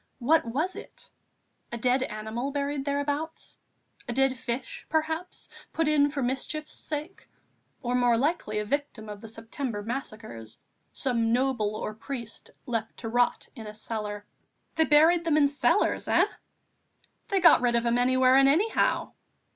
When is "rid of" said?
17.61-17.85